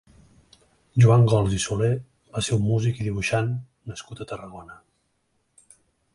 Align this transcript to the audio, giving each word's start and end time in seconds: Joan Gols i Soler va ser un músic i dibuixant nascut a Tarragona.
Joan 1.03 1.25
Gols 1.31 1.53
i 1.57 1.59
Soler 1.65 1.91
va 2.39 2.43
ser 2.47 2.57
un 2.57 2.65
músic 2.71 2.99
i 3.03 3.07
dibuixant 3.09 3.53
nascut 3.93 4.27
a 4.27 4.29
Tarragona. 4.35 4.81